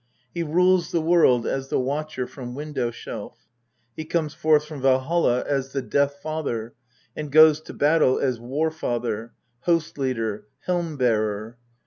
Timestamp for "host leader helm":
9.59-10.97